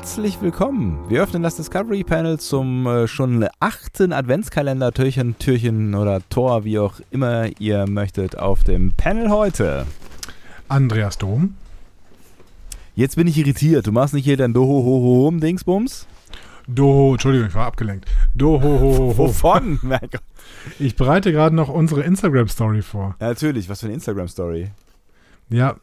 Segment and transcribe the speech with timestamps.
[0.00, 0.98] Herzlich willkommen.
[1.10, 6.78] Wir öffnen das Discovery Panel zum äh, schon achten Adventskalender, Türchen, Türchen oder Tor, wie
[6.78, 9.84] auch immer ihr möchtet, auf dem Panel heute.
[10.68, 11.54] Andreas Dom.
[12.94, 13.86] Jetzt bin ich irritiert.
[13.86, 16.06] Du machst nicht hier dein Doho-Ho-Ho-Hom Dingsbums?
[16.66, 18.06] Doho, Entschuldigung, ich war abgelenkt.
[18.34, 19.18] Doho, ho, ho, ho.
[19.18, 19.80] Wovon?
[19.82, 20.22] Mein Gott.
[20.78, 23.16] Ich bereite gerade noch unsere Instagram-Story vor.
[23.20, 24.70] Ja, natürlich, was für eine Instagram-Story.
[25.50, 25.76] Ja,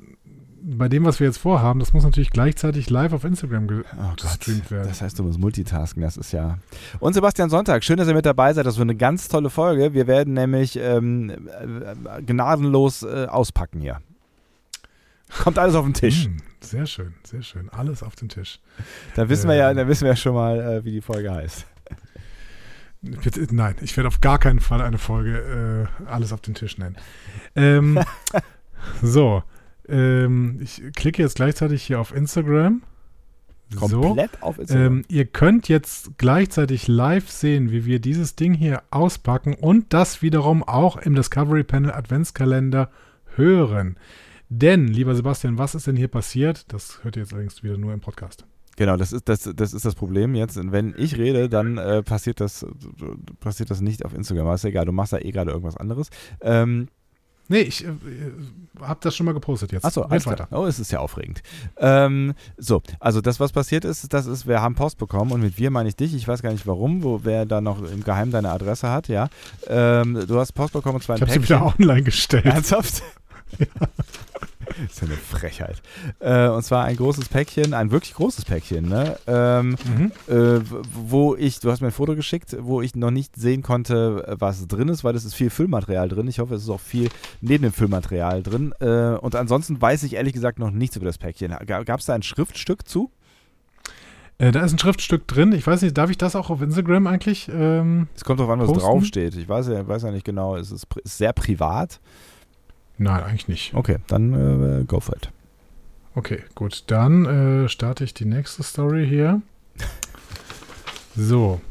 [0.62, 4.14] bei dem, was wir jetzt vorhaben, das muss natürlich gleichzeitig live auf Instagram ge Oh
[4.22, 4.88] gestreamt werden.
[4.88, 6.58] das heißt, du musst multitasken, das ist ja.
[7.00, 8.66] Und Sebastian Sonntag, schön, dass ihr mit dabei seid.
[8.66, 9.94] Das wird eine ganz tolle Folge.
[9.94, 14.00] Wir werden nämlich ähm, äh, gnadenlos äh, auspacken hier.
[15.44, 16.26] Kommt alles auf den Tisch.
[16.26, 17.70] Hm, sehr schön, sehr schön.
[17.70, 18.60] Alles auf den Tisch.
[19.16, 19.78] Da wissen wir ja, Ähm.
[19.78, 21.66] da wissen wir ja schon mal, äh, wie die Folge heißt.
[23.52, 26.98] Nein, ich werde auf gar keinen Fall eine Folge äh, alles auf den Tisch nennen.
[27.56, 28.00] Ähm,
[29.02, 29.44] so,
[29.90, 32.84] ähm, ich klicke jetzt gleichzeitig hier auf Instagram.
[33.70, 34.02] So.
[34.02, 34.86] Komplett auf Instagram.
[34.86, 40.22] Ähm, ihr könnt jetzt gleichzeitig live sehen, wie wir dieses Ding hier auspacken und das
[40.22, 42.90] wiederum auch im Discovery Panel Adventskalender
[43.36, 43.98] hören.
[44.50, 46.72] Denn, lieber Sebastian, was ist denn hier passiert?
[46.72, 48.46] Das hört ihr jetzt allerdings wieder nur im Podcast.
[48.78, 50.56] Genau, das ist das, das ist das Problem jetzt.
[50.56, 52.66] Und Wenn ich rede, dann äh, passiert das
[53.40, 54.46] passiert das nicht auf Instagram.
[54.46, 56.10] Aber ist egal, du machst da eh gerade irgendwas anderes.
[56.42, 56.88] Ähm,
[57.50, 57.90] Nee, ich äh,
[58.82, 59.86] habe das schon mal gepostet jetzt.
[59.86, 60.48] Achso, alles weiter.
[60.48, 60.62] klar.
[60.62, 61.42] Oh, es ist ja aufregend.
[61.78, 65.58] Ähm, so, also das, was passiert ist, das ist, wir haben Post bekommen und mit
[65.58, 66.14] wir meine ich dich.
[66.14, 69.30] Ich weiß gar nicht warum, wo wer da noch im Geheim deine Adresse hat, ja.
[69.68, 72.46] Ähm, du hast Post bekommen und zwar ein Ich habe sie wieder online gestellt.
[72.46, 73.04] Ernsthaft?
[73.58, 73.68] Das
[74.90, 75.82] ist ja eine Frechheit.
[76.20, 79.18] Äh, und zwar ein großes Päckchen, ein wirklich großes Päckchen, ne?
[79.28, 80.12] Ähm, Mhm.
[80.28, 80.62] äh,
[80.94, 84.68] wo ich, du hast mir ein Foto geschickt, wo ich noch nicht sehen konnte, was
[84.68, 86.28] drin ist, weil es ist viel Füllmaterial drin.
[86.28, 87.10] Ich hoffe, es ist auch viel
[87.42, 88.74] neben dem Füllmaterial drin.
[88.80, 91.56] Äh, und ansonsten weiß ich ehrlich gesagt noch nichts über das Päckchen.
[91.66, 93.12] Gab es da ein Schriftstück zu?
[94.40, 95.52] Äh, da ist ein Schriftstück drin.
[95.52, 97.50] Ich weiß nicht, darf ich das auch auf Instagram eigentlich?
[97.52, 98.82] Ähm, Es kommt drauf an, was Posten?
[98.84, 99.36] draufsteht.
[99.36, 100.56] Ich weiß ja, weiß ja nicht genau.
[100.56, 102.00] Es ist, ist sehr privat.
[102.98, 103.74] Nein, eigentlich nicht.
[103.74, 105.30] Okay, dann äh, go for it.
[106.16, 106.84] Okay, gut.
[106.88, 107.26] Dann
[107.66, 109.42] äh, starte ich die nächste Story hier.
[111.16, 111.62] So.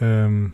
[0.00, 0.52] Ähm,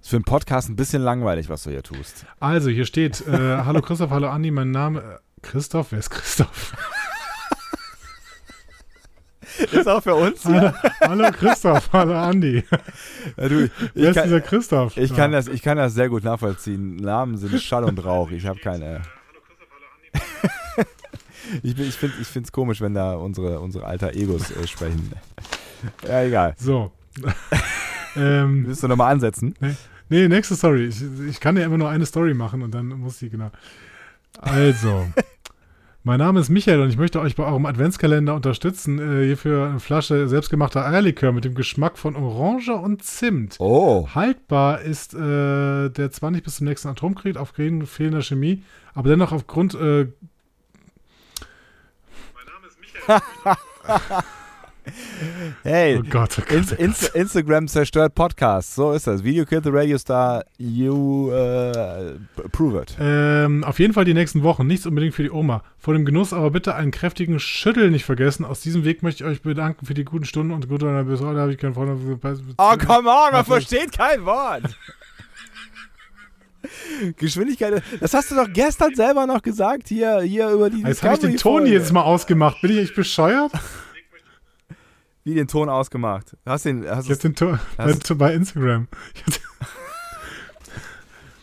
[0.00, 2.24] Ist für einen Podcast ein bisschen langweilig, was du hier tust.
[2.40, 5.00] also, hier steht: äh, Hallo Christoph, hallo Andi, mein Name.
[5.00, 5.92] Äh, Christoph?
[5.92, 6.74] Wer ist Christoph?
[9.72, 10.44] Ist auch für uns.
[10.44, 12.64] hallo, hallo Christoph, hallo Andi.
[13.36, 14.96] Ja, du, Wer ist kann, dieser Christoph?
[14.96, 15.38] ich, kann Ja.
[15.38, 16.96] das, ich kann das sehr gut nachvollziehen.
[16.96, 18.30] Namen sind Schall und Rauch.
[18.30, 19.02] Ich habe keine.
[21.64, 21.96] Ich, bin- ich
[22.28, 25.10] finde es komisch, wenn da unsere, unsere alter Egos äh, sprechen.
[26.06, 26.54] Ja, egal.
[26.56, 26.92] So.
[28.16, 29.56] ähm, Willst du nochmal ansetzen?
[30.08, 30.84] Nee, nächste Story.
[30.86, 33.50] Ich, ich kann ja immer nur eine Story machen und dann muss ich, genau.
[34.38, 35.06] Also,
[36.02, 38.98] mein Name ist Michael und ich möchte euch bei eurem Adventskalender unterstützen.
[38.98, 43.56] Äh, hierfür eine Flasche selbstgemachter Eierlikör mit dem Geschmack von Orange und Zimt.
[43.58, 44.08] Oh.
[44.14, 48.62] Haltbar ist äh, der zwar nicht bis zum nächsten Atomkrieg aufgrund fehlender Chemie,
[48.94, 49.74] aber dennoch aufgrund.
[49.74, 50.06] Äh,
[55.62, 55.98] Hey.
[55.98, 56.50] oh Gott, oh Gott.
[56.50, 58.74] Ins, Inst Instagram zerstört Podcast.
[58.74, 59.22] So ist das.
[59.24, 60.44] Video killed the radio star.
[60.58, 62.18] You uh,
[62.52, 62.96] prove it.
[63.00, 64.66] Ähm, auf jeden Fall die nächsten Wochen.
[64.66, 65.62] Nichts unbedingt für die Oma.
[65.78, 68.44] Vor dem Genuss aber bitte einen kräftigen Schüttel nicht vergessen.
[68.44, 71.40] Aus diesem Weg möchte ich euch bedanken für die guten Stunden und gute bis heute
[71.40, 71.90] habe ich keinen Freund.
[72.58, 74.62] Oh, come on, man versteht kein Wort.
[77.16, 77.82] Geschwindigkeit.
[78.00, 81.20] Das hast du doch gestern selber noch gesagt, hier, hier über die Jetzt habe ich
[81.20, 82.60] den Ton jetzt mal ausgemacht.
[82.60, 83.52] Bin ich echt bescheuert?
[85.24, 86.36] Wie den Ton ausgemacht.
[86.46, 88.88] Hast den, hast Ich habe den Ton bei, Hast- bei Instagram.
[89.14, 89.22] Ich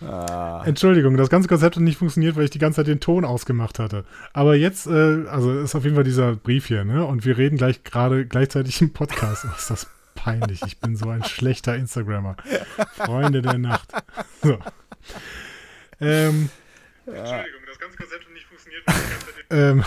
[0.01, 2.99] hab, ah, Entschuldigung, das ganze Konzept hat nicht funktioniert, weil ich die ganze Zeit den
[2.99, 4.05] Ton ausgemacht hatte.
[4.33, 7.05] Aber jetzt, äh, also ist auf jeden Fall dieser Brief hier, ne?
[7.05, 9.45] Und wir reden gleich gerade gleichzeitig im Podcast.
[9.47, 10.61] Oh, ist das peinlich.
[10.65, 12.35] Ich bin so ein schlechter Instagrammer.
[12.95, 13.91] Freunde der Nacht.
[14.43, 14.57] So.
[15.99, 16.49] Ähm,
[17.05, 19.83] Entschuldigung, das ganze Konzept hat nicht funktioniert, weil die ganze Zeit ähm,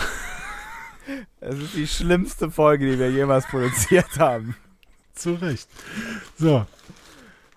[1.41, 4.55] es ist die schlimmste Folge, die wir jemals produziert haben.
[5.15, 5.67] zu Recht.
[6.37, 6.65] So.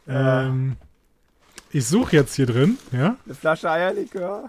[0.08, 0.76] Ähm,
[1.70, 3.16] ich suche jetzt hier drin, ja?
[3.24, 4.48] Eine Flasche Eierlikör.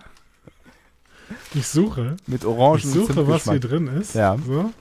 [1.54, 2.18] Ich suche.
[2.28, 4.16] Mit Orangen Ich suche, was hier drin ist.
[4.16, 4.38] Ja.
[4.46, 4.72] So.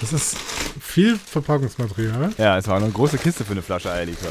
[0.00, 0.36] Das ist
[0.80, 2.32] viel Verpackungsmaterial.
[2.38, 4.30] Ja, es war eine große Kiste für eine Flasche Eierlikör.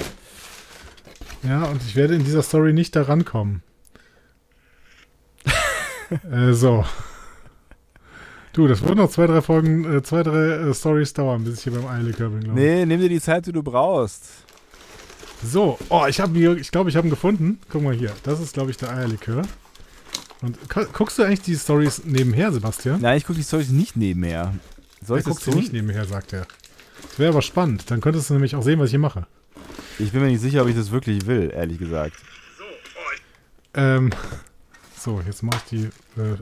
[1.44, 3.62] Ja, und ich werde in dieser Story nicht da rankommen.
[6.32, 6.86] Äh, so.
[8.54, 11.64] Du, das wird noch zwei, drei Folgen, äh, zwei, drei äh, Stories dauern, bis ich
[11.64, 12.66] hier beim Eierlikör bin, glaube ich.
[12.66, 14.24] Nee, nimm dir die Zeit, die du brauchst.
[15.44, 17.60] So, oh, ich habe ich glaube, ich habe ihn gefunden.
[17.70, 19.42] Guck mal hier, das ist, glaube ich, der Eierlikör.
[20.42, 23.02] Und gu- guckst du eigentlich die Stories nebenher, Sebastian?
[23.02, 24.54] Nein, ich gucke die Storys nicht nebenher.
[25.06, 26.48] Soll ich das guckt sie nicht nebenher, sagt er.
[27.10, 27.92] Das wäre aber spannend.
[27.92, 29.28] Dann könntest du nämlich auch sehen, was ich hier mache.
[30.00, 32.16] Ich bin mir nicht sicher, ob ich das wirklich will, ehrlich gesagt.
[33.74, 34.12] Ähm,
[35.00, 36.38] so, jetzt mache ich die äh,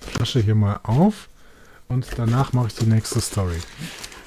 [0.00, 1.28] Flasche hier mal auf
[1.88, 3.58] und danach mache ich die nächste Story.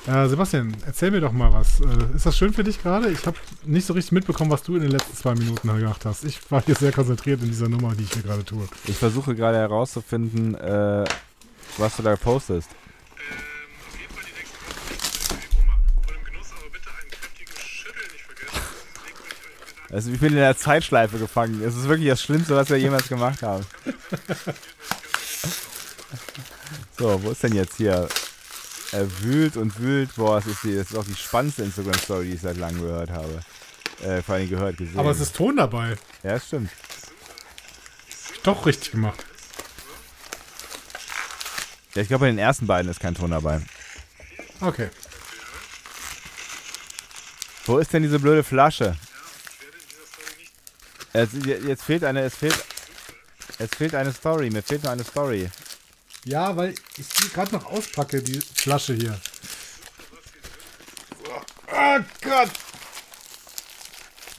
[0.07, 1.81] Äh, Sebastian, erzähl mir doch mal was.
[1.81, 3.09] Äh, ist das schön für dich gerade?
[3.09, 6.23] Ich habe nicht so richtig mitbekommen, was du in den letzten zwei Minuten gemacht hast.
[6.23, 8.67] Ich war hier sehr konzentriert in dieser Nummer, die ich hier gerade tue.
[8.85, 11.05] Ich versuche gerade herauszufinden, äh,
[11.77, 12.69] was du da postest.
[19.91, 21.63] Also ich bin in der Zeitschleife gefangen.
[21.63, 23.65] Es ist wirklich das Schlimmste, was wir jemals gemacht haben.
[26.97, 28.07] So, wo ist denn jetzt hier?
[28.91, 30.15] Er wühlt und wühlt.
[30.15, 33.09] Boah, das ist, die, das ist auch die spannendste Instagram-Story, die ich seit langem gehört
[33.09, 33.39] habe.
[34.03, 35.00] Äh, vor allem gehört, gesehen.
[35.00, 35.95] Aber es ist Ton dabei.
[36.24, 36.71] ja, das stimmt.
[38.44, 39.25] Doch richtig gemacht.
[41.95, 43.62] Ja, ich glaube, bei den ersten beiden ist kein Ton dabei.
[44.62, 44.89] Okay.
[47.65, 48.95] Wo ist denn diese blöde Flasche?
[51.13, 52.57] Jetzt, jetzt fehlt eine, es fehlt,
[53.57, 54.50] es fehlt eine Story.
[54.50, 55.50] Mir fehlt noch eine Story.
[56.25, 59.19] Ja, weil ich die gerade noch auspacke, die Flasche hier.
[61.71, 62.50] Oh Gott!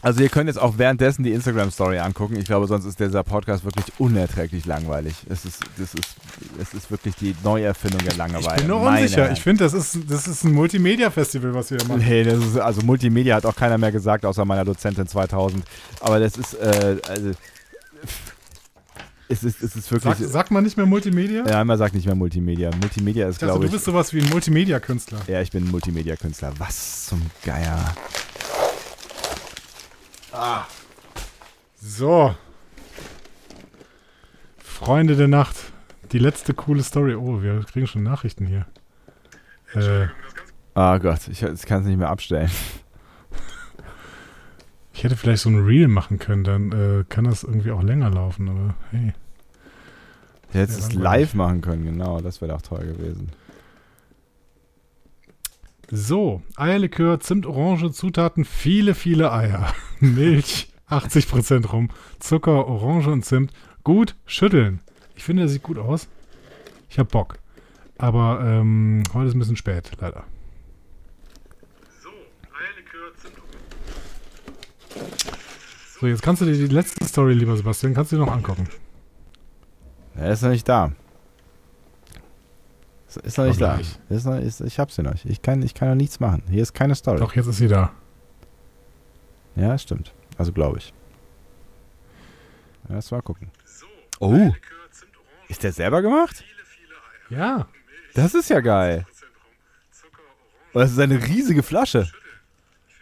[0.02, 2.36] Also ihr könnt jetzt auch währenddessen die Instagram-Story angucken.
[2.36, 5.14] Ich glaube, sonst ist dieser Podcast wirklich unerträglich langweilig.
[5.28, 6.14] Es ist, das ist,
[6.60, 8.46] es ist wirklich die Neuerfindung der Langeweile.
[8.54, 9.22] Ich bin nur Meine unsicher.
[9.24, 9.32] Herren.
[9.34, 12.02] Ich finde, das ist, das ist ein Multimedia-Festival, was wir hier machen.
[12.06, 15.62] Nee, das ist, also Multimedia hat auch keiner mehr gesagt, außer meiner Dozentin 2000.
[16.00, 17.32] Aber das ist, äh, also,
[19.28, 21.44] es ist, es ist wirklich, Sag, sagt man nicht mehr Multimedia?
[21.46, 22.70] ja, man sagt nicht mehr Multimedia.
[22.80, 25.20] Multimedia ist, Ich dachte, glaube du ich, bist sowas wie ein Multimedia-Künstler.
[25.28, 26.52] ja, ich bin ein Multimedia-Künstler.
[26.58, 27.94] Was zum Geier.
[31.80, 32.34] So.
[34.58, 35.56] Freunde der Nacht.
[36.12, 37.14] Die letzte coole Story.
[37.14, 38.66] Oh, wir kriegen schon Nachrichten hier.
[39.74, 40.08] Äh,
[40.74, 42.50] Oh Gott, ich, ich kann es nicht mehr abstellen.
[44.92, 48.10] ich hätte vielleicht so ein Reel machen können, dann äh, kann das irgendwie auch länger
[48.10, 49.12] laufen, aber hey.
[50.48, 52.20] Ich hätte es live machen können, genau.
[52.20, 53.30] Das wäre doch toll gewesen.
[55.92, 59.74] So, Eierlikör, Zimt, Orange, Zutaten, viele, viele Eier.
[60.00, 61.90] Milch, 80% rum,
[62.20, 63.52] Zucker, Orange und Zimt.
[63.82, 64.80] Gut, schütteln.
[65.16, 66.06] Ich finde, das sieht gut aus.
[66.88, 67.38] Ich hab Bock.
[67.98, 70.22] Aber ähm, heute ist ein bisschen spät, leider.
[72.00, 72.10] So,
[72.56, 73.34] Eierlikör, Zimt,
[76.00, 78.68] So, jetzt kannst du dir die letzte Story, lieber Sebastian, kannst du dir noch angucken.
[80.14, 80.92] Er ist noch nicht da.
[83.16, 83.78] Ist- Ist noch nicht da.
[84.08, 85.14] Ist noch, ist, ich hab's ja noch.
[85.24, 86.42] Ich kann, ich kann noch nichts machen.
[86.48, 87.18] Hier ist keine Story.
[87.18, 87.92] Doch, jetzt ist sie da.
[89.56, 90.12] Ja, stimmt.
[90.38, 90.92] Also glaube ich.
[92.88, 93.50] Lass mal gucken.
[93.64, 93.86] so,
[94.20, 94.52] Oh,
[95.48, 96.44] ist der selber gemacht?
[97.30, 97.66] Ja.
[98.14, 99.06] Das ist ja geil.
[99.08, 99.30] 10% rum,
[99.92, 102.08] Zucker, Orange, Und das ist eine riesige Flasche.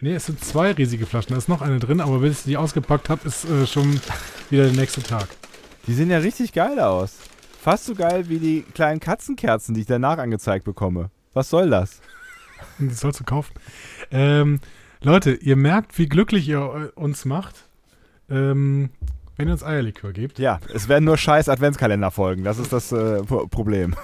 [0.01, 1.31] Nee, es sind zwei riesige Flaschen.
[1.33, 4.01] Da ist noch eine drin, aber bis ich die ausgepackt habe, ist äh, schon
[4.51, 5.29] wieder der nächste Tag.
[5.87, 7.17] Die sehen ja richtig geil aus.
[7.61, 11.11] Fast so geil wie die kleinen Katzenkerzen, die ich danach angezeigt bekomme.
[11.35, 12.01] Was soll das?
[12.79, 13.53] Die sollst du kaufen.
[14.11, 14.59] Ähm,
[15.01, 17.55] Leute, ihr merkt, wie glücklich ihr äh, uns macht,
[18.29, 18.91] ähm,
[19.37, 20.39] wenn ihr uns Eierlikör gebt.
[20.41, 22.43] Ja, es werden nur scheiß Adventskalender folgen.
[22.43, 23.95] Das ist das äh, Pro- Problem.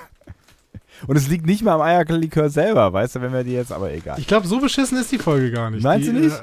[1.09, 3.93] Und es liegt nicht mal am Eierlikör selber, weißt du, wenn wir die jetzt, aber
[3.93, 4.19] egal.
[4.21, 5.83] Ich glaube, so beschissen ist die Folge gar nicht.
[5.83, 6.37] Meinst die, du nicht?
[6.37, 6.43] Äh,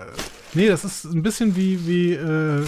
[0.54, 2.66] nee, das ist ein bisschen wie, wie äh,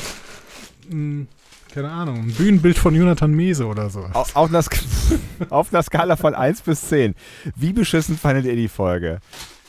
[1.74, 4.02] keine Ahnung, ein Bühnenbild von Jonathan Mese oder so.
[4.14, 4.84] Auf, auf, einer, Sk-
[5.50, 7.16] auf einer Skala von 1 bis 10.
[7.56, 9.20] Wie beschissen fandet ihr die Folge?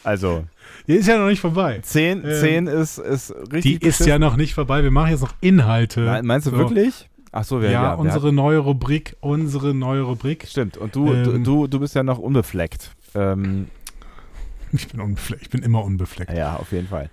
[0.02, 0.44] Also,
[0.86, 1.80] Die ist ja noch nicht vorbei.
[1.82, 4.08] 10, Ähm, 10 ist, ist richtig Die ist beschissen.
[4.08, 4.82] ja noch nicht vorbei.
[4.82, 6.00] Wir machen jetzt noch Inhalte.
[6.00, 6.58] Me- Meinst du So.
[6.58, 7.08] wirklich?
[7.32, 10.42] Ach so, wir, Ja, ja, unsere neue Rubrik, unsere neue Rubrik.
[10.42, 12.90] hatten- Stimmt, und du, Ähm, du, du, du bist ja noch unbefleckt.
[13.14, 13.68] Ähm,
[14.72, 15.42] Ich bin unbefleckt.
[15.42, 16.32] Ich bin immer unbefleckt.
[16.32, 17.08] ja, auf jeden Fall.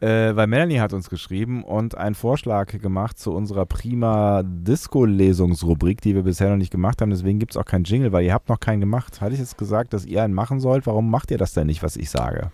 [0.00, 6.14] Äh, weil Melanie hat uns geschrieben und einen Vorschlag gemacht zu unserer prima Disco-Lesungsrubrik, die
[6.14, 7.10] wir bisher noch nicht gemacht haben.
[7.10, 9.20] Deswegen gibt es auch keinen Jingle, weil ihr habt noch keinen gemacht.
[9.20, 10.86] Hatte ich jetzt gesagt, dass ihr einen machen sollt?
[10.86, 12.52] Warum macht ihr das denn nicht, was ich sage?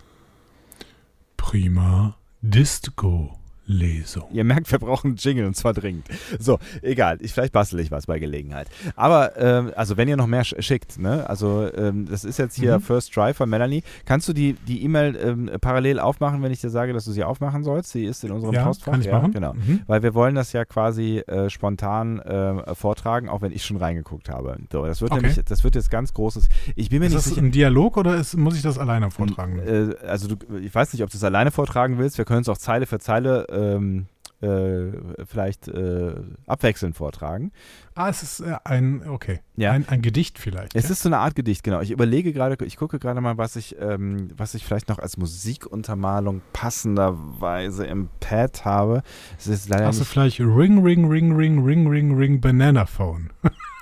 [1.37, 3.33] Prima Disco
[3.67, 4.25] Lesung.
[4.33, 6.07] Ihr merkt, wir brauchen einen Jingle und zwar dringend.
[6.39, 7.19] So, egal.
[7.21, 8.69] Ich, vielleicht bastel ich was bei Gelegenheit.
[8.97, 11.29] Aber, ähm, also wenn ihr noch mehr sch schickt, ne?
[11.29, 12.83] Also, ähm, das ist jetzt hier Mhm.
[12.83, 13.83] First Try von Melanie.
[14.05, 17.25] Kannst du die die E-Mail ähm, parallel aufmachen, wenn ich dir sage, dass du sie
[17.25, 17.93] aufmachen sollst?
[17.93, 18.93] Sie ist in unserem Ja, Postfach.
[18.93, 19.33] kann ich ja, machen.
[19.33, 19.55] Genau.
[19.55, 19.81] Mhm.
[19.87, 24.29] Weil wir wollen das ja quasi äh, spontan äh, vortragen, auch wenn ich schon reingeguckt
[24.29, 24.57] habe.
[24.73, 25.23] So, das wird Okay.
[25.23, 26.49] nämlich, das wird jetzt ganz großes.
[26.77, 27.43] Ich bin mir Ist nicht das sicher.
[27.43, 29.59] ein Dialog oder ist, muss ich das alleine vortragen?
[29.61, 32.19] Äh, also du, ich weiß nicht, ob du es alleine vortragen willst.
[32.19, 34.07] Wir können es auch Zeile für Zeile ähm,
[34.45, 34.93] äh,
[35.27, 36.15] vielleicht äh,
[36.47, 37.53] abwechselnd vortragen.
[37.95, 39.41] Ah, es ist äh, ein, okay.
[39.57, 39.73] Ja.
[39.73, 40.75] Ein, ein Gedicht vielleicht.
[40.75, 40.91] Es ja?
[40.91, 41.81] ist so eine Art Gedicht, genau.
[41.81, 45.17] Ich überlege gerade, ich gucke gerade mal, was ich, ähm, was ich vielleicht noch als
[45.17, 49.03] Musikuntermalung passenderweise im Pad habe.
[49.39, 53.31] Es ist leider Hast du vielleicht Ring, Ring, Ring, Ring, Ring, Ring, Ring, Banana Phone?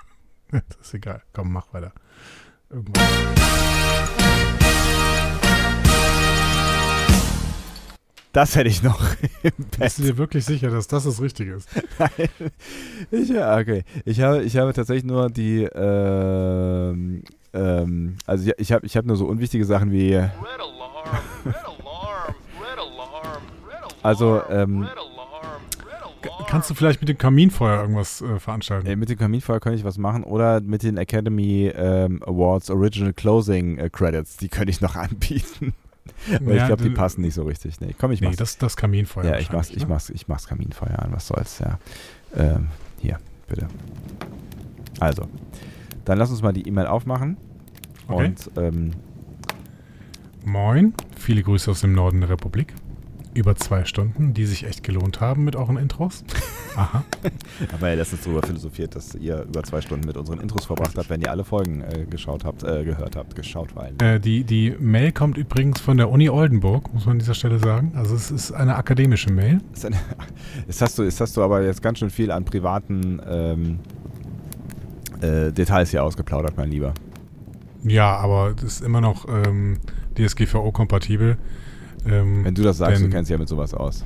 [0.50, 1.22] das ist egal.
[1.32, 1.92] Komm, mach weiter.
[2.70, 3.81] Irgendwas.
[8.32, 9.00] Das hätte ich noch.
[9.78, 11.68] Bist du dir wirklich sicher, dass das das Richtige ist?
[13.10, 13.84] ich, ja, okay.
[14.04, 17.22] Ich habe, ich habe tatsächlich nur die, ähm,
[17.52, 21.04] ähm, also ich, ich habe ich habe nur so unwichtige Sachen wie, Red alarm,
[21.44, 23.92] red alarm, red alarm, red alarm.
[24.02, 24.88] Also, ähm.
[26.46, 28.86] Kannst du vielleicht mit dem Kaminfeuer irgendwas äh, veranstalten?
[28.86, 33.12] äh, mit dem Kaminfeuer könnte ich was machen oder mit den Academy ähm, Awards Original
[33.12, 35.74] Closing äh, Credits, die könnte ich noch anbieten.
[36.26, 37.80] Ich Ja, glaube, die passen nicht so richtig.
[37.80, 38.36] Nee, komm, ich Nee, mach's.
[38.38, 39.24] das das Kaminfeuer.
[39.24, 39.94] ja, ich mach's, wahrscheinlich, ich ne?
[39.94, 41.78] mach's, ich mach's Kaminfeuer an, was soll's, ja.
[42.36, 42.68] Ähm,
[43.00, 43.18] hier,
[43.48, 43.68] bitte.
[45.00, 45.28] Also,
[46.04, 47.36] dann lass uns mal die E-Mail aufmachen.
[48.08, 48.26] Okay.
[48.26, 48.90] Und ähm,
[50.44, 52.74] Moin, viele Grüße aus dem Norden der Republik.
[53.34, 56.22] Über zwei Stunden, die sich echt gelohnt haben mit euren Intros.
[56.76, 57.04] Aha.
[57.72, 60.96] haben wir ja letztens darüber philosophiert, dass ihr über zwei Stunden mit unseren Intros verbracht
[60.96, 63.70] habt, wenn ihr alle Folgen äh, geschaut habt, äh, gehört habt, geschaut.
[64.02, 67.58] Äh, die, die Mail kommt übrigens von der Uni Oldenburg, muss man an dieser Stelle
[67.58, 67.92] sagen.
[67.94, 69.60] Also es ist eine akademische Mail.
[69.72, 69.96] Ist eine,
[70.66, 73.78] jetzt, hast du, jetzt hast du aber jetzt ganz schön viel an privaten ähm,
[75.22, 76.92] äh, Details hier ausgeplaudert, mein Lieber.
[77.84, 79.78] Ja, aber das ist immer noch ähm,
[80.16, 81.36] DSGVO-kompatibel.
[82.06, 84.04] Ähm, Wenn du das sagst, denn- du kennst ja mit sowas aus.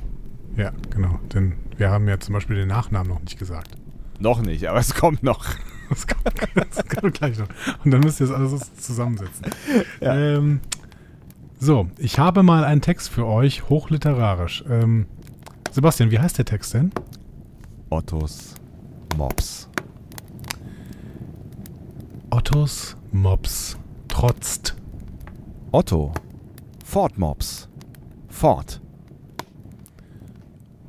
[0.55, 1.19] Ja, genau.
[1.33, 3.71] Denn wir haben ja zum Beispiel den Nachnamen noch nicht gesagt.
[4.19, 5.45] Noch nicht, aber es kommt noch.
[5.89, 7.47] Das kommt, das kommt gleich noch.
[7.85, 9.45] Und dann müsst ihr das alles zusammensetzen.
[10.01, 10.15] Ja.
[10.17, 10.59] Ähm,
[11.59, 14.65] so, ich habe mal einen Text für euch, hochliterarisch.
[14.69, 15.05] Ähm,
[15.71, 16.91] Sebastian, wie heißt der Text denn?
[17.89, 18.55] Ottos
[19.15, 19.69] Mops.
[22.31, 23.77] Ottos Mops
[24.09, 24.75] trotzt.
[25.71, 26.11] Otto.
[26.83, 27.66] Ford Mops.
[28.37, 28.79] Ford.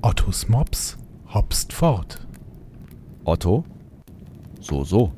[0.02, 2.18] Ottos Mops hopst fort.
[3.24, 3.64] Otto.
[4.60, 5.12] So, so.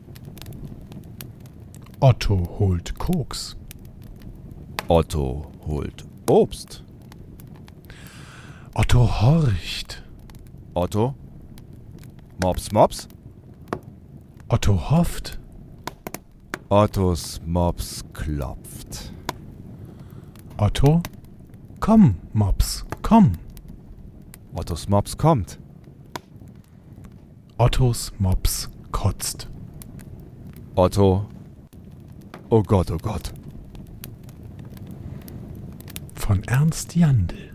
[2.01, 3.57] Otto holt Koks.
[4.89, 6.85] Otto holt Obst.
[8.77, 10.05] Otto horcht.
[10.77, 11.17] Otto.
[12.41, 13.09] Mops, Mops.
[14.49, 15.41] Otto hofft.
[16.71, 19.11] Ottos Mops klopft.
[20.59, 21.03] Otto,
[21.81, 23.33] komm, Mops, komm.
[24.55, 25.59] Ottos Mops kommt.
[27.59, 29.49] Ottos Mops kotzt.
[30.75, 31.27] Otto.
[32.49, 33.33] Oh Gott, oh Gott.
[36.15, 37.51] Von Ernst Jandl.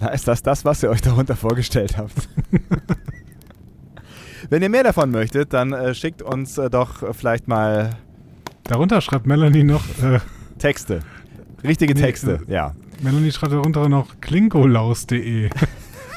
[0.00, 2.28] Na, ist das das, was ihr euch darunter vorgestellt habt?
[4.50, 7.96] Wenn ihr mehr davon möchtet, dann äh, schickt uns äh, doch äh, vielleicht mal
[8.68, 10.18] Darunter schreibt Melanie noch, äh,
[10.58, 11.00] Texte.
[11.64, 12.74] Richtige Nee, Texte, äh, ja.
[13.02, 15.50] Melanie schreibt darunter noch klingolaus.de.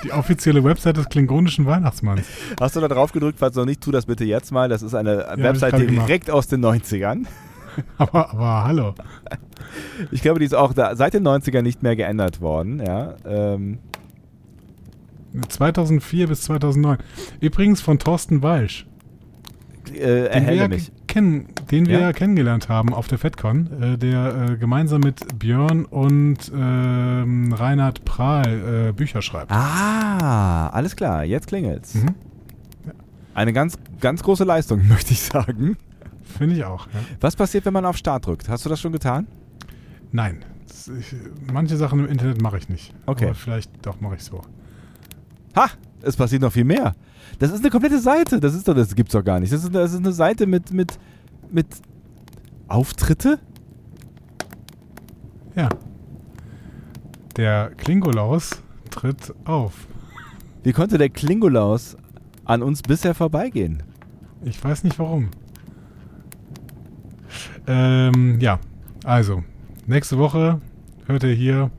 [0.03, 2.25] Die offizielle Website des klingonischen Weihnachtsmanns.
[2.60, 4.69] Hast du da drauf gedrückt, falls noch nicht, tu das bitte jetzt mal.
[4.69, 6.08] Das ist eine ich Website gerade gemacht.
[6.08, 7.25] direkt aus den 90ern.
[7.98, 8.93] Aber, aber hallo.
[10.12, 13.15] Ich glaube, die ist auch da, seit den 90ern nicht mehr geändert worden, ja.
[13.25, 13.77] Ähm,
[15.48, 16.98] 2004 bis 2009.
[17.39, 18.86] Übrigens von Thorsten Walsch.
[19.93, 20.91] äh, erhelle ja mich.
[21.10, 22.00] Kennen, den wir Ja?
[22.01, 28.06] ja kennengelernt haben auf der FedCon, äh, der äh, gemeinsam mit Björn und ähm, Reinhard
[28.06, 29.51] Prahl äh, Bücher schreibt.
[29.51, 31.96] Ah, alles klar, jetzt klingelt's.
[31.96, 32.16] Mhm.
[33.34, 35.78] Eine ganz, ganz große Leistung, möchte ich sagen.
[36.24, 36.88] Finde ich auch.
[36.88, 37.00] Ja.
[37.20, 38.48] Was passiert, wenn man auf Start drückt?
[38.48, 39.28] Hast du das schon getan?
[40.12, 41.16] Nein, das, ich,
[41.51, 42.94] manche Sachen im Internet mache ich nicht.
[43.06, 43.25] Okay.
[43.25, 44.42] Aber vielleicht doch mache ich so.
[45.56, 45.70] Ha,
[46.01, 46.96] es passiert noch viel mehr.
[47.38, 48.40] Das ist eine komplette Seite.
[48.40, 49.54] Das ist doch, das gibt's doch gar nicht.
[49.54, 50.98] Das ist, das ist eine Seite mit, mit,
[51.52, 51.68] mit
[52.68, 53.40] Auftritte?
[55.56, 55.70] Ja.
[57.38, 59.88] Der Klingolaus tritt auf.
[60.64, 61.98] Wie konnte der Klingolaus
[62.46, 63.84] an uns bisher vorbeigehen?
[64.44, 65.30] Ich weiß nicht warum.
[67.68, 68.60] Ähm, ja,
[69.04, 69.44] also,
[69.86, 70.60] nächste Woche
[71.06, 71.72] hört ihr hier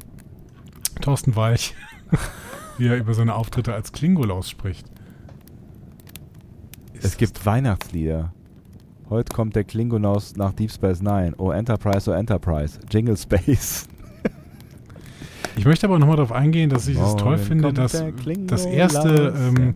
[1.01, 1.75] Thorsten Walch,
[2.79, 4.87] wie er über seine Auftritte als Klingolaus spricht.
[7.03, 8.33] Es gibt Weihnachtslieder.
[9.09, 11.33] Heute kommt der Klingonaus nach Deep Space Nine.
[11.39, 12.79] Oh, Enterprise, oh, Enterprise.
[12.91, 13.89] Jingle Space.
[15.57, 18.05] Ich möchte aber nochmal darauf eingehen, dass ich es Morgen toll finde, dass
[18.47, 19.75] das erste, ähm,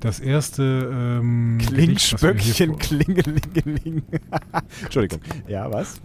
[0.00, 4.02] das erste ähm, Klingspöckchen, Klingelingeling.
[4.82, 5.20] Entschuldigung.
[5.48, 6.00] Ja, was?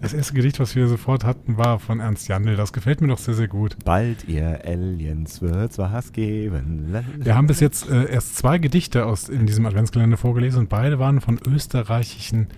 [0.00, 2.56] Das erste Gedicht, was wir sofort hatten, war von Ernst Jandl.
[2.56, 3.76] Das gefällt mir doch sehr, sehr gut.
[3.84, 6.94] Bald, ihr Aliens, wird's was geben.
[7.18, 10.98] Wir haben bis jetzt äh, erst zwei Gedichte aus in diesem Adventskalender vorgelesen und beide
[10.98, 12.48] waren von österreichischen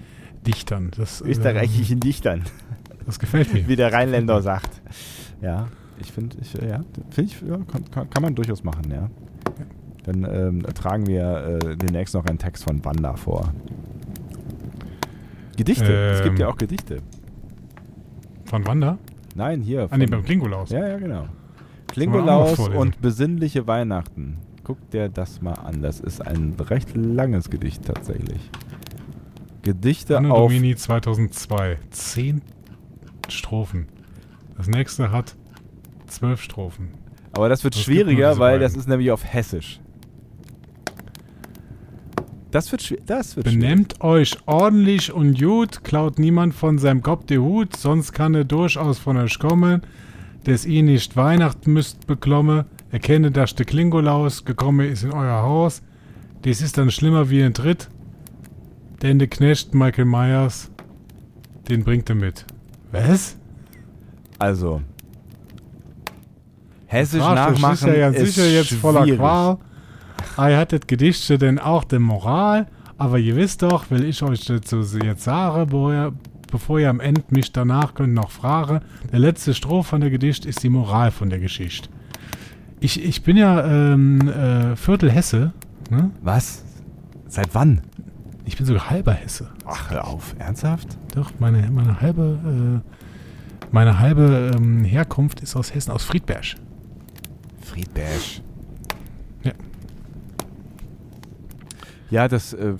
[0.46, 0.90] Dichtern.
[0.96, 2.44] Das, ähm, Österreichischen Dichtern,
[3.06, 3.66] das gefällt mir.
[3.68, 4.70] wie der Rheinländer sagt.
[5.40, 5.68] Ja,
[6.00, 9.08] ich finde, ich, äh, ja, finde ich, ja, kann, kann, kann man durchaus machen, ja.
[10.08, 13.52] Dann ähm, tragen wir äh, demnächst noch einen Text von Wanda vor.
[15.58, 16.40] Gedichte, es gibt Ähm.
[16.40, 17.02] ja auch Gedichte.
[18.46, 18.96] Von Wanda?
[19.34, 19.86] Nein, hier.
[19.90, 20.70] Ah, nee, von- beim Klingolaus.
[20.70, 21.26] Ja, ja, genau.
[21.88, 24.38] Klingolaus und besinnliche Weihnachten.
[24.64, 25.82] Guck dir das mal an.
[25.82, 28.50] Das ist ein recht langes Gedicht tatsächlich.
[29.62, 30.50] Gedichte Anno auf.
[30.50, 31.76] Domini 2002.
[31.90, 32.40] Zehn
[33.28, 33.88] Strophen.
[34.56, 35.36] Das nächste hat
[36.06, 36.88] zwölf Strophen.
[37.32, 39.80] Aber das wird nur schwieriger, weil das ist nämlich auf Hessisch.
[42.50, 47.26] Das wird, schwi- das wird Benehmt euch ordentlich und gut, klaut niemand von seinem Kopf
[47.26, 49.82] die Hut, sonst kann er durchaus von euch kommen,
[50.46, 55.82] des ihr nicht Weihnachten müsst beklomme, erkenne, dass der Klingolaus gekommen ist in euer Haus,
[56.44, 57.88] des ist dann schlimmer wie ein Tritt,
[59.02, 60.70] denn der Knecht Michael Myers,
[61.68, 62.46] den bringt er mit.
[62.92, 63.36] Was?
[64.38, 64.80] Also.
[66.86, 69.18] Hessisch nachmachen ist ja jetzt voller schwierig.
[69.18, 69.58] Qual.
[70.38, 74.82] Ihr hattet Gedichte denn auch der Moral, aber ihr wisst doch, will ich euch dazu
[75.02, 76.12] jetzt sagen, bevor ihr,
[76.50, 78.80] bevor ihr am Ende mich danach könnt noch fragen,
[79.12, 81.88] der letzte Strophe von der Gedicht ist die Moral von der Geschichte.
[82.80, 85.52] Ich, ich bin ja ähm, äh, Viertel Hesse,
[85.90, 86.10] ne?
[86.22, 86.64] Was?
[87.26, 87.82] Seit wann?
[88.44, 89.50] Ich bin sogar halber Hesse.
[89.66, 90.35] Ach, hör auf.
[90.38, 90.96] Ernsthaft?
[91.14, 96.54] Doch, meine, meine halbe, äh, meine halbe ähm, Herkunft ist aus Hessen, aus Friedberg.
[97.61, 98.22] Friedberg.
[99.42, 99.52] Ja.
[102.11, 102.75] Ja, das äh,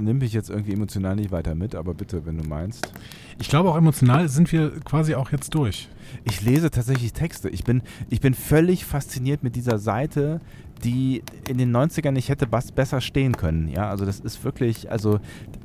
[0.00, 2.92] nimmt mich jetzt irgendwie emotional nicht weiter mit, aber bitte, wenn du meinst.
[3.40, 5.88] Ich glaube auch emotional sind wir quasi auch jetzt durch.
[6.24, 7.48] Ich lese tatsächlich Texte.
[7.48, 10.40] Ich bin, ich bin völlig fasziniert mit dieser Seite,
[10.84, 13.68] die in den 90ern nicht hätte besser stehen können.
[13.68, 15.18] Ja, also das ist wirklich, also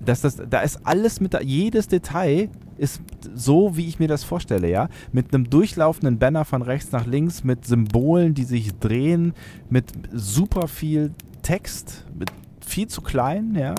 [0.03, 3.01] dass das, da ist alles mit, jedes Detail ist
[3.35, 4.89] so, wie ich mir das vorstelle, ja.
[5.11, 9.33] Mit einem durchlaufenden Banner von rechts nach links, mit Symbolen, die sich drehen,
[9.69, 11.11] mit super viel
[11.43, 12.31] Text, mit
[12.65, 13.75] viel zu klein, ja.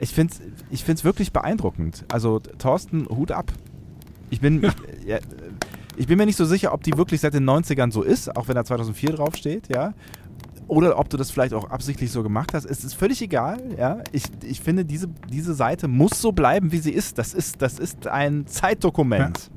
[0.00, 2.04] Ich finde es ich find's wirklich beeindruckend.
[2.12, 3.52] Also Thorsten, Hut ab.
[4.30, 4.62] Ich bin,
[5.06, 5.18] ja,
[5.96, 8.48] ich bin mir nicht so sicher, ob die wirklich seit den 90ern so ist, auch
[8.48, 9.94] wenn da 2004 draufsteht, ja.
[10.66, 12.64] Oder ob du das vielleicht auch absichtlich so gemacht hast.
[12.64, 13.98] Es ist völlig egal, ja.
[14.12, 17.18] Ich, ich finde, diese, diese Seite muss so bleiben, wie sie ist.
[17.18, 19.50] Das ist, das ist ein Zeitdokument.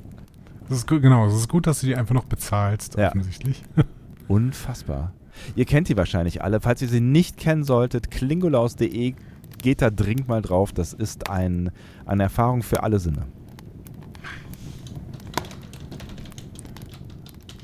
[0.68, 3.08] Das ist gut, genau, es ist gut, dass du die einfach noch bezahlst, Ja.
[3.08, 3.62] offensichtlich.
[4.28, 5.12] Unfassbar.
[5.56, 6.60] Ihr kennt die wahrscheinlich alle.
[6.60, 9.14] Falls ihr sie nicht kennen solltet, klingolaus.de,
[9.62, 10.72] geht da dringend mal drauf.
[10.72, 11.70] Das ist ein,
[12.06, 13.26] eine Erfahrung für alle Sinne.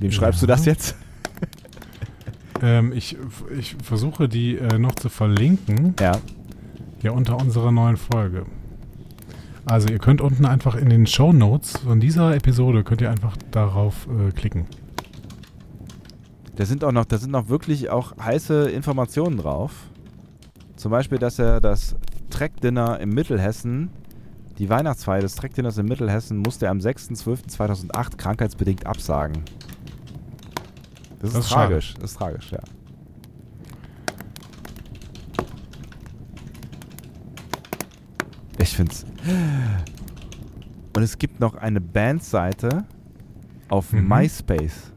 [0.01, 0.55] Wem schreibst du Ja.
[0.55, 0.97] das jetzt?
[2.63, 3.17] ähm, ich,
[3.59, 6.19] ich versuche die äh, noch zu verlinken, Ja.
[7.03, 8.45] ja unter unserer neuen Folge.
[9.67, 13.37] Also ihr könnt unten einfach in den Show Notes von dieser Episode könnt ihr einfach
[13.51, 14.67] darauf äh, klicken.
[16.57, 19.73] Da sind auch noch, da sind noch wirklich auch heiße Informationen drauf.
[20.77, 21.97] Zum Beispiel, dass er das
[22.31, 23.91] Trek-Dinner im Mittelhessen,
[24.59, 29.43] die Weihnachtsfeier des Trek-Dinners im Mittelhessen, musste er am 6.12.2008 krankheitsbedingt absagen.
[31.21, 31.69] Das ist, Das ist schade.
[31.69, 31.95] tragisch.
[31.95, 32.61] Das ist tragisch, ja.
[38.59, 39.05] Ich find's.
[40.97, 42.85] Und es gibt noch eine Bandseite
[43.69, 44.09] auf Mhm.
[44.09, 44.93] MySpace.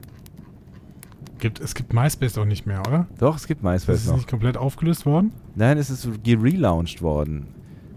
[1.39, 3.07] Gibt, es gibt MySpace doch nicht mehr, oder?
[3.19, 4.15] Doch, es gibt MySpace ist noch.
[4.15, 5.31] nicht komplett aufgelöst worden?
[5.55, 7.47] Nein, es ist gerelauncht worden.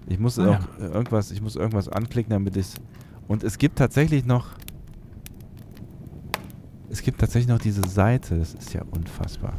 [0.09, 2.66] Ich muss Ah, auch äh, irgendwas, ich muss irgendwas anklicken, damit ich
[3.29, 4.48] und es gibt tatsächlich noch
[6.90, 9.53] es gibt tatsächlich noch diese Seite, das ist ja unfassbar.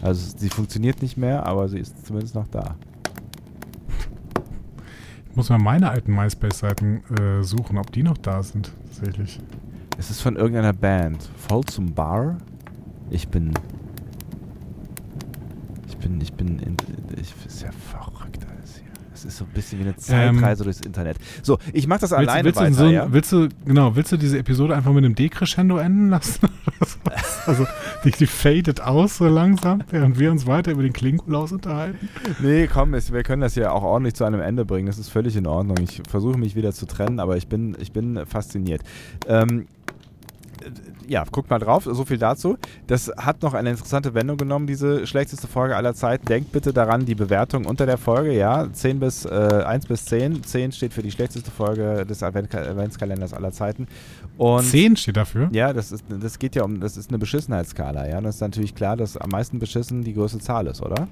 [0.00, 2.76] Also sie funktioniert nicht mehr, aber sie ist zumindest noch da.
[5.30, 9.40] Ich muss mal meine alten MySpace-Seiten äh, suchen, ob die noch da sind, tatsächlich.
[9.98, 11.28] Es ist von irgendeiner Band.
[11.48, 12.38] Folsom Bar.
[13.10, 13.52] Ich bin
[15.88, 16.76] ich bin ich bin in,
[17.20, 18.92] ich ist ja verrückt alles hier.
[19.12, 21.16] Es ist so ein bisschen wie eine Zeitreise durchs Internet.
[21.42, 23.12] So, ich mache das Ähm, Willst, alleine willst, du weiter, so, ja?
[23.12, 26.48] willst du, genau, willst du diese Episode einfach mit einem Decrescendo enden lassen?
[27.46, 27.66] also,
[28.04, 32.08] die, die fadet aus so langsam, während wir uns weiter über den Klingoulaus unterhalten.
[32.40, 34.86] Nee, komm, es, wir können das ja auch ordentlich zu einem Ende bringen.
[34.86, 35.76] Das ist völlig in Ordnung.
[35.82, 38.82] Ich versuche mich wieder zu trennen, aber ich bin, ich bin fasziniert.
[39.26, 39.97] Ähm, äh,
[41.06, 42.58] ja, guckt mal drauf, so viel dazu.
[42.86, 46.26] Das hat noch eine interessante Wendung genommen, diese schlechteste Folge aller Zeiten.
[46.26, 50.42] Denkt bitte daran, die Bewertung unter der Folge, ja, 10 bis, äh, 1 bis 10.
[50.42, 53.86] 10 steht für die schlechteste Folge des Advent Adventskalenders aller Zeiten.
[54.36, 55.48] Und Zehn steht dafür.
[55.52, 58.18] ja, das ist, das geht ja um, das ist eine Beschissenheitsskala, ja.
[58.18, 61.08] Und das ist natürlich klar, dass am meisten beschissen die größte Zahl ist, oder?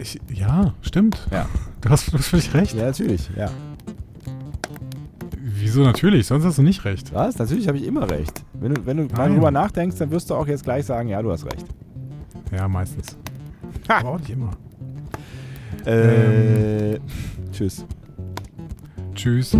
[0.00, 1.28] Ich, ja, stimmt.
[1.30, 1.48] Ja.
[1.82, 2.74] Du hast, du hast völlig recht.
[2.74, 3.50] Ja, natürlich, ja.
[5.72, 6.26] Wieso natürlich?
[6.26, 7.14] Sonst hast du nicht recht.
[7.14, 7.38] Was?
[7.38, 8.42] Natürlich habe ich immer recht.
[8.52, 11.22] Wenn du, wenn du mal drüber nachdenkst, dann wirst du auch jetzt gleich sagen, ja,
[11.22, 11.64] du hast recht.
[12.54, 13.16] Ja, meistens.
[13.88, 14.00] Ha!
[14.00, 14.50] Aber auch nicht immer.
[15.86, 16.98] Äh,
[17.52, 17.86] tschüss.
[19.14, 19.54] Tschüss.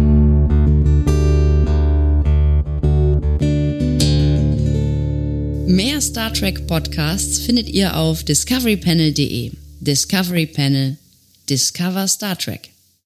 [5.66, 9.53] Mehr Star Trek Podcasts findet ihr auf discoverypanel.de.
[9.81, 10.98] Discovery Panel.
[11.48, 12.68] Discover Star Trek.